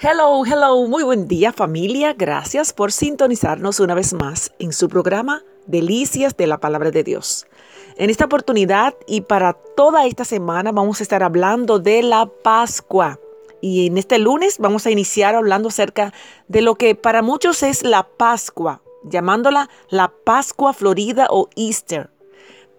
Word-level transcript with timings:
Hello, 0.00 0.44
hello, 0.44 0.88
muy 0.88 1.04
buen 1.04 1.28
día 1.28 1.52
familia. 1.52 2.14
Gracias 2.14 2.72
por 2.72 2.90
sintonizarnos 2.90 3.78
una 3.78 3.94
vez 3.94 4.12
más 4.12 4.52
en 4.58 4.72
su 4.72 4.88
programa 4.88 5.44
Delicias 5.66 6.36
de 6.36 6.48
la 6.48 6.58
Palabra 6.58 6.90
de 6.90 7.04
Dios. 7.04 7.46
En 7.96 8.10
esta 8.10 8.24
oportunidad 8.24 8.94
y 9.06 9.20
para 9.20 9.52
toda 9.52 10.04
esta 10.06 10.24
semana 10.24 10.72
vamos 10.72 10.98
a 10.98 11.04
estar 11.04 11.22
hablando 11.22 11.78
de 11.78 12.02
la 12.02 12.26
Pascua. 12.26 13.20
Y 13.60 13.86
en 13.86 13.96
este 13.96 14.18
lunes 14.18 14.58
vamos 14.58 14.84
a 14.84 14.90
iniciar 14.90 15.36
hablando 15.36 15.68
acerca 15.68 16.12
de 16.48 16.60
lo 16.60 16.74
que 16.74 16.96
para 16.96 17.22
muchos 17.22 17.62
es 17.62 17.84
la 17.84 18.02
Pascua, 18.02 18.82
llamándola 19.04 19.70
la 19.90 20.12
Pascua 20.24 20.72
Florida 20.72 21.28
o 21.30 21.48
Easter. 21.54 22.10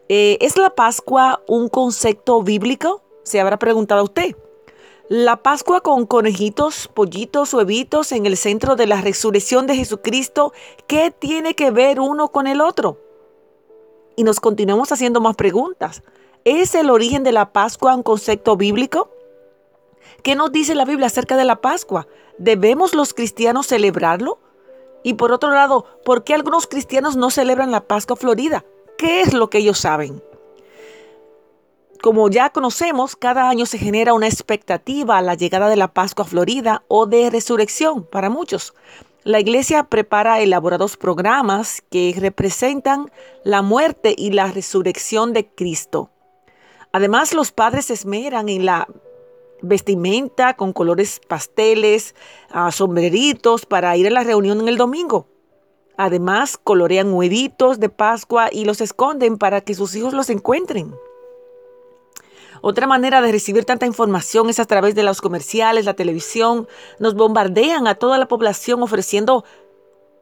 Eh, 0.09 0.37
¿Es 0.41 0.57
la 0.57 0.75
Pascua 0.75 1.41
un 1.47 1.69
concepto 1.69 2.43
bíblico? 2.43 3.03
Se 3.23 3.39
habrá 3.39 3.57
preguntado 3.57 4.03
usted. 4.03 4.35
La 5.07 5.35
Pascua 5.43 5.81
con 5.81 6.07
conejitos, 6.07 6.87
pollitos, 6.87 7.53
huevitos 7.53 8.11
en 8.11 8.25
el 8.25 8.37
centro 8.37 8.75
de 8.75 8.87
la 8.87 9.01
resurrección 9.01 9.67
de 9.67 9.75
Jesucristo, 9.75 10.51
¿qué 10.87 11.11
tiene 11.11 11.53
que 11.53 11.69
ver 11.69 11.99
uno 11.99 12.29
con 12.29 12.47
el 12.47 12.59
otro? 12.59 12.97
Y 14.15 14.23
nos 14.23 14.39
continuamos 14.39 14.91
haciendo 14.91 15.21
más 15.21 15.35
preguntas. 15.35 16.01
¿Es 16.43 16.73
el 16.73 16.89
origen 16.89 17.21
de 17.21 17.33
la 17.33 17.53
Pascua 17.53 17.93
un 17.93 18.01
concepto 18.01 18.57
bíblico? 18.57 19.11
¿Qué 20.23 20.33
nos 20.35 20.51
dice 20.51 20.73
la 20.73 20.85
Biblia 20.85 21.05
acerca 21.05 21.37
de 21.37 21.45
la 21.45 21.61
Pascua? 21.61 22.07
¿Debemos 22.39 22.95
los 22.95 23.13
cristianos 23.13 23.67
celebrarlo? 23.67 24.39
Y 25.03 25.13
por 25.13 25.31
otro 25.31 25.51
lado, 25.51 25.85
¿por 26.03 26.23
qué 26.23 26.33
algunos 26.33 26.65
cristianos 26.65 27.15
no 27.15 27.29
celebran 27.29 27.69
la 27.69 27.81
Pascua 27.81 28.15
Florida? 28.15 28.65
¿Qué 28.97 29.21
es 29.21 29.35
lo 29.35 29.51
que 29.51 29.59
ellos 29.59 29.77
saben? 29.77 30.23
Como 32.05 32.29
ya 32.29 32.51
conocemos, 32.51 33.15
cada 33.15 33.49
año 33.49 33.65
se 33.65 33.79
genera 33.79 34.13
una 34.13 34.27
expectativa 34.27 35.17
a 35.17 35.23
la 35.23 35.33
llegada 35.33 35.69
de 35.69 35.75
la 35.75 35.91
Pascua 35.91 36.23
Florida 36.23 36.83
o 36.87 37.07
de 37.07 37.31
resurrección 37.31 38.03
para 38.03 38.29
muchos. 38.29 38.75
La 39.23 39.39
iglesia 39.39 39.85
prepara 39.85 40.39
elaborados 40.39 40.97
programas 40.97 41.81
que 41.89 42.15
representan 42.15 43.11
la 43.43 43.63
muerte 43.63 44.13
y 44.15 44.29
la 44.29 44.51
resurrección 44.51 45.33
de 45.33 45.47
Cristo. 45.47 46.11
Además, 46.91 47.33
los 47.33 47.51
padres 47.51 47.85
se 47.87 47.95
esmeran 47.95 48.49
en 48.49 48.65
la 48.67 48.87
vestimenta 49.63 50.53
con 50.53 50.73
colores 50.73 51.19
pasteles, 51.27 52.13
ah, 52.51 52.71
sombreritos 52.71 53.65
para 53.65 53.97
ir 53.97 54.05
a 54.05 54.11
la 54.11 54.23
reunión 54.23 54.59
en 54.59 54.67
el 54.67 54.77
domingo. 54.77 55.25
Además, 55.97 56.59
colorean 56.63 57.11
huevitos 57.11 57.79
de 57.79 57.89
Pascua 57.89 58.49
y 58.51 58.65
los 58.65 58.79
esconden 58.79 59.39
para 59.39 59.61
que 59.61 59.73
sus 59.73 59.95
hijos 59.95 60.13
los 60.13 60.29
encuentren. 60.29 60.93
Otra 62.67 62.87
manera 62.87 63.21
de 63.21 63.31
recibir 63.31 63.63
tanta 63.63 63.85
información 63.85 64.49
es 64.49 64.59
a 64.59 64.65
través 64.65 64.95
de 64.95 65.03
los 65.03 65.21
comerciales, 65.21 65.85
la 65.85 65.93
televisión. 65.93 66.67
Nos 66.97 67.13
bombardean 67.13 67.85
a 67.85 67.93
toda 67.93 68.17
la 68.17 68.27
población 68.27 68.81
ofreciendo 68.81 69.45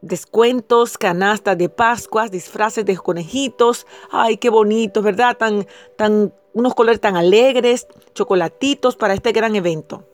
descuentos, 0.01 0.97
canastas 0.97 1.57
de 1.57 1.69
Pascuas, 1.69 2.31
disfraces 2.31 2.83
de 2.83 2.97
conejitos. 2.97 3.87
Ay, 4.11 4.35
qué 4.35 4.49
bonito, 4.49 5.01
¿verdad? 5.01 5.37
Tan, 5.37 5.65
tan, 5.95 6.33
unos 6.51 6.75
colores 6.75 6.99
tan 6.99 7.15
alegres, 7.15 7.87
chocolatitos 8.13 8.97
para 8.97 9.13
este 9.13 9.31
gran 9.31 9.55
evento. 9.55 10.05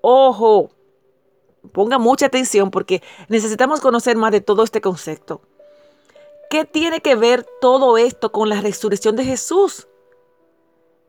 Ojo, 0.00 0.70
ponga 1.70 1.98
mucha 1.98 2.24
atención 2.24 2.70
porque 2.70 3.02
necesitamos 3.28 3.82
conocer 3.82 4.16
más 4.16 4.32
de 4.32 4.40
todo 4.40 4.62
este 4.62 4.80
concepto. 4.80 5.42
¿Qué 6.48 6.64
tiene 6.64 7.02
que 7.02 7.14
ver 7.14 7.46
todo 7.60 7.98
esto 7.98 8.32
con 8.32 8.48
la 8.48 8.62
resurrección 8.62 9.16
de 9.16 9.26
Jesús? 9.26 9.86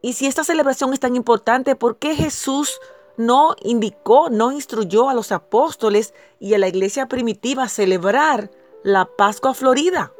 Y 0.05 0.13
si 0.13 0.27
esta 0.27 0.43
celebración 0.43 0.93
es 0.93 0.99
tan 0.99 1.15
importante, 1.15 1.75
¿por 1.75 1.97
qué 1.97 2.15
Jesús 2.15 2.79
no 3.17 3.55
indicó, 3.63 4.29
no 4.29 4.51
instruyó 4.51 5.09
a 5.09 5.15
los 5.15 5.31
apóstoles 5.31 6.13
y 6.39 6.53
a 6.53 6.59
la 6.59 6.67
iglesia 6.67 7.07
primitiva 7.07 7.63
a 7.63 7.69
celebrar 7.69 8.51
la 8.83 9.05
Pascua 9.05 9.55
Florida? 9.55 10.13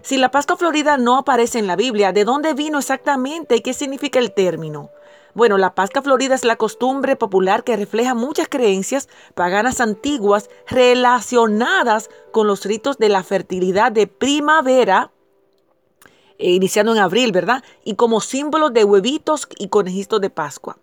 Si 0.00 0.16
la 0.16 0.30
Pascua 0.30 0.56
Florida 0.56 0.96
no 0.96 1.18
aparece 1.18 1.58
en 1.58 1.66
la 1.66 1.76
Biblia, 1.76 2.12
¿de 2.12 2.24
dónde 2.24 2.54
vino 2.54 2.78
exactamente 2.78 3.56
y 3.56 3.60
qué 3.60 3.74
significa 3.74 4.18
el 4.18 4.32
término? 4.32 4.88
Bueno, 5.34 5.58
la 5.58 5.74
Pascua 5.74 6.00
Florida 6.00 6.34
es 6.34 6.46
la 6.46 6.56
costumbre 6.56 7.16
popular 7.16 7.64
que 7.64 7.76
refleja 7.76 8.14
muchas 8.14 8.48
creencias 8.48 9.10
paganas 9.34 9.82
antiguas 9.82 10.48
relacionadas 10.66 12.08
con 12.32 12.46
los 12.46 12.64
ritos 12.64 12.96
de 12.96 13.10
la 13.10 13.24
fertilidad 13.24 13.92
de 13.92 14.06
primavera 14.06 15.12
eh, 16.40 16.52
iniciando 16.52 16.92
en 16.92 16.98
abril, 16.98 17.32
¿verdad? 17.32 17.62
Y 17.84 17.94
como 17.96 18.20
símbolo 18.22 18.70
de 18.70 18.84
huevitos 18.84 19.46
y 19.58 19.68
conejitos 19.68 20.22
de 20.22 20.30
Pascua. 20.30 20.78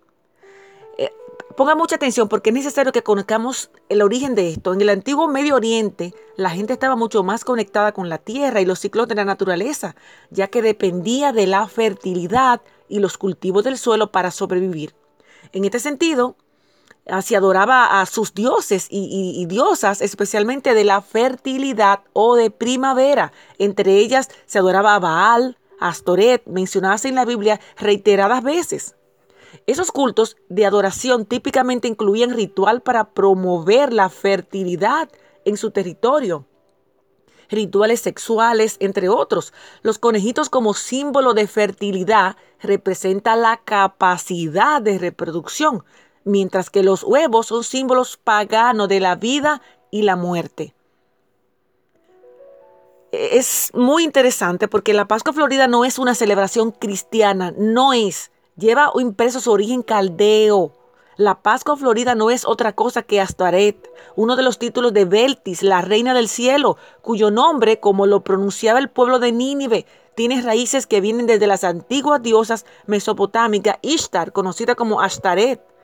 Eh, 1.00 1.12
ponga 1.56 1.74
mucha 1.74 1.96
atención 1.96 2.30
porque 2.30 2.52
es 2.52 2.54
necesario 2.54 2.92
que 2.92 3.02
conozcamos 3.02 3.72
el 3.90 4.04
origen 4.04 4.36
de 4.36 4.50
esto. 4.50 4.74
En 4.74 4.82
el 4.82 4.90
antiguo 4.90 5.28
Medio 5.28 5.56
Oriente, 5.56 6.14
la 6.36 6.52
gente 6.52 6.74
estaba 6.74 6.96
mucho 6.96 7.24
más 7.24 7.44
conectada 7.44 7.92
con 7.92 8.08
la 8.08 8.20
tierra 8.20 8.62
y 8.62 8.66
los 8.66 8.78
ciclos 8.78 9.08
de 9.08 9.16
la 9.16 9.26
naturaleza, 9.26 9.96
ya 10.30 10.48
que 10.48 10.62
dependía 10.62 11.34
de 11.34 11.48
la 11.48 11.68
fertilidad 11.68 12.62
y 12.88 13.00
los 13.00 13.18
cultivos 13.18 13.64
del 13.64 13.80
suelo 13.80 14.12
para 14.12 14.30
sobrevivir. 14.30 14.94
En 15.54 15.66
este 15.66 15.80
sentido, 15.80 16.36
se 17.22 17.36
adoraba 17.36 18.02
a 18.02 18.06
sus 18.06 18.34
dioses 18.34 18.88
y, 18.90 19.46
diosas, 19.48 20.02
especialmente 20.02 20.74
de 20.74 20.84
la 20.84 21.02
fertilidad 21.02 22.02
o 22.14 22.36
de 22.36 22.52
primavera. 22.52 23.32
Entre 23.58 23.98
ellas 23.98 24.30
se 24.46 24.60
adoraba 24.60 24.96
a 24.96 25.00
Baal, 25.00 25.58
a 25.80 25.90
Astoret, 25.90 26.46
mencionadas 26.46 27.06
en 27.06 27.16
la 27.16 27.26
Biblia 27.26 27.60
reiteradas 27.78 28.44
veces. 28.44 28.96
Esos 29.66 29.92
cultos 29.92 30.38
de 30.50 30.66
adoración 30.66 31.26
típicamente 31.26 31.88
incluían 31.88 32.32
ritual 32.32 32.82
para 32.82 33.12
promover 33.12 33.94
la 33.94 34.10
fertilidad 34.10 35.10
en 35.46 35.58
su 35.58 35.72
territorio, 35.72 36.46
rituales 37.50 38.02
sexuales, 38.02 38.78
entre 38.80 39.10
otros. 39.10 39.54
Los 39.82 40.00
conejitos 40.00 40.50
como 40.50 40.74
símbolo 40.74 41.34
de 41.34 41.48
fertilidad 41.48 42.36
representan 42.62 43.42
la 43.42 43.58
capacidad 43.58 44.82
de 44.82 44.98
reproducción, 44.98 45.86
mientras 46.28 46.70
que 46.70 46.84
los 46.84 47.04
huevos 47.04 47.48
son 47.48 47.64
símbolos 47.64 48.18
paganos 48.18 48.88
de 48.88 49.00
la 49.00 49.16
vida 49.16 49.62
y 49.90 50.04
la 50.04 50.16
muerte. 50.16 50.76
Es 53.12 53.72
muy 53.74 54.04
interesante 54.04 54.68
porque 54.68 54.94
la 54.94 55.08
Pascua 55.08 55.34
Florida 55.34 55.68
no 55.68 55.86
es 55.86 55.98
una 55.98 56.14
celebración 56.14 56.72
cristiana, 56.72 57.54
no 57.58 57.94
es. 57.94 58.32
Lleva 58.58 58.92
impreso 59.00 59.40
su 59.40 59.52
origen 59.52 59.82
caldeo. 59.82 60.74
La 61.16 61.42
Pascua 61.42 61.78
Florida 61.78 62.14
no 62.14 62.30
es 62.30 62.46
otra 62.46 62.74
cosa 62.74 63.02
que 63.02 63.22
Astaret, 63.22 63.90
uno 64.16 64.36
de 64.36 64.44
los 64.44 64.60
títulos 64.60 64.94
de 64.94 65.06
Beltis, 65.06 65.64
la 65.64 65.82
reina 65.82 66.14
del 66.14 66.28
cielo, 66.28 66.78
cuyo 67.02 67.32
nombre, 67.32 67.80
como 67.80 68.06
lo 68.06 68.24
pronunciaba 68.24 68.78
el 68.78 68.90
pueblo 68.90 69.18
de 69.18 69.32
Nínive, 69.32 69.88
tiene 70.16 70.42
raíces 70.42 70.86
que 70.86 71.02
vienen 71.02 71.26
desde 71.26 71.48
las 71.48 71.64
antiguas 71.64 72.22
diosas 72.22 72.66
mesopotámicas 72.86 73.78
Ishtar, 73.82 74.32
conocida 74.32 74.76
como 74.76 75.02
Ashtaret. 75.02 75.77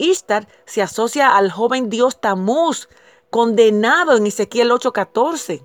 Ishtar 0.00 0.48
se 0.64 0.80
asocia 0.80 1.36
al 1.36 1.50
joven 1.50 1.90
dios 1.90 2.20
Tamuz, 2.20 2.88
condenado 3.28 4.16
en 4.16 4.26
Ezequiel 4.26 4.72
8:14. 4.72 5.62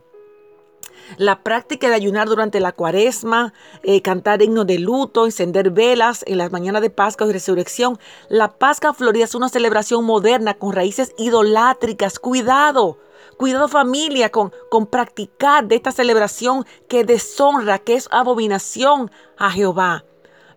La 1.18 1.44
práctica 1.44 1.88
de 1.88 1.96
ayunar 1.96 2.28
durante 2.28 2.60
la 2.60 2.72
cuaresma, 2.72 3.54
eh, 3.84 4.02
cantar 4.02 4.42
himnos 4.42 4.68
de 4.68 4.80
luto, 4.80 5.26
encender 5.26 5.70
velas 5.70 6.24
en 6.28 6.40
las 6.40 6.52
mañanas 6.52 6.82
de 6.82 6.90
Pascua 6.90 7.28
y 7.28 7.32
Resurrección. 7.32 7.98
La 8.28 8.58
Pascua 8.58 8.94
Florida 8.94 9.24
es 9.24 9.36
una 9.36 9.50
celebración 9.50 10.04
moderna 10.04 10.56
con 10.56 10.74
raíces 10.74 11.14
idolátricas. 11.18 12.20
Cuidado, 12.20 12.98
cuidado 13.38 13.68
familia 13.68 14.32
con, 14.32 14.52
con 14.70 14.88
practicar 14.88 15.68
de 15.68 15.76
esta 15.76 15.92
celebración 15.92 16.66
que 16.90 17.06
deshonra, 17.06 17.80
que 17.80 17.94
es 17.94 18.10
abominación 18.12 19.12
a 19.38 19.52
Jehová. 19.52 20.04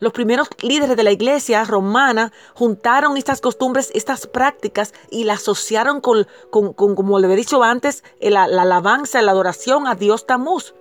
Los 0.01 0.13
primeros 0.13 0.49
líderes 0.63 0.97
de 0.97 1.03
la 1.03 1.11
iglesia 1.11 1.65
romana 1.65 2.33
juntaron 2.55 3.17
estas 3.17 3.41
costumbres, 3.41 3.91
estas 3.95 4.27
prácticas 4.27 4.95
y 5.11 5.25
las 5.25 5.41
asociaron 5.41 6.01
con, 6.01 6.27
como 6.51 7.19
le 7.19 7.33
he 7.33 7.37
dicho 7.37 7.63
antes, 7.63 8.05
la, 8.21 8.47
la 8.47 8.63
alabanza, 8.63 9.23
la 9.23 9.33
adoración 9.33 9.87
a 9.87 9.95
Dios 9.95 10.27
Tamuz. 10.27 10.75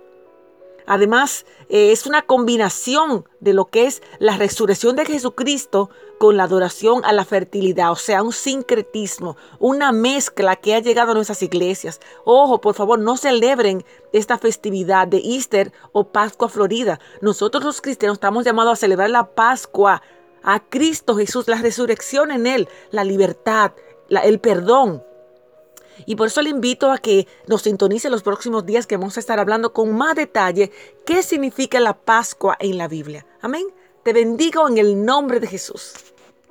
Además, 0.88 1.44
eh, 1.68 1.92
es 1.92 2.06
una 2.06 2.22
combinación 2.22 3.28
de 3.40 3.52
lo 3.52 3.66
que 3.66 3.86
es 3.86 4.02
la 4.18 4.38
resurrección 4.38 4.96
de 4.96 5.04
Jesucristo 5.04 5.90
con 6.18 6.38
la 6.38 6.44
adoración 6.44 7.04
a 7.04 7.12
la 7.12 7.26
fertilidad, 7.26 7.92
o 7.92 7.96
sea, 7.96 8.22
un 8.22 8.32
sincretismo, 8.32 9.36
una 9.58 9.92
mezcla 9.92 10.56
que 10.56 10.74
ha 10.74 10.80
llegado 10.80 11.12
a 11.12 11.14
nuestras 11.14 11.42
iglesias. 11.42 12.00
Ojo, 12.24 12.62
por 12.62 12.74
favor, 12.74 12.98
no 12.98 13.18
celebren 13.18 13.84
esta 14.14 14.38
festividad 14.38 15.06
de 15.06 15.18
Easter 15.18 15.72
o 15.92 16.04
Pascua 16.08 16.48
Florida. 16.48 16.98
Nosotros 17.20 17.62
los 17.62 17.82
cristianos 17.82 18.16
estamos 18.16 18.46
llamados 18.46 18.72
a 18.72 18.76
celebrar 18.76 19.10
la 19.10 19.34
Pascua 19.34 20.02
a 20.42 20.60
Cristo 20.60 21.16
Jesús, 21.16 21.48
la 21.48 21.60
resurrección 21.60 22.30
en 22.30 22.46
Él, 22.46 22.68
la 22.90 23.04
libertad, 23.04 23.72
el 24.08 24.40
perdón. 24.40 25.02
Y 26.06 26.16
por 26.16 26.28
eso 26.28 26.42
le 26.42 26.50
invito 26.50 26.90
a 26.90 26.98
que 26.98 27.26
nos 27.46 27.62
sintonice 27.62 28.10
los 28.10 28.22
próximos 28.22 28.66
días 28.66 28.86
que 28.86 28.96
vamos 28.96 29.16
a 29.16 29.20
estar 29.20 29.38
hablando 29.38 29.72
con 29.72 29.96
más 29.96 30.14
detalle 30.14 30.70
qué 31.04 31.22
significa 31.22 31.80
la 31.80 31.94
Pascua 31.94 32.56
en 32.60 32.78
la 32.78 32.88
Biblia. 32.88 33.26
Amén. 33.40 33.66
Te 34.02 34.12
bendigo 34.12 34.68
en 34.68 34.78
el 34.78 35.04
nombre 35.04 35.40
de 35.40 35.46
Jesús. 35.46 35.92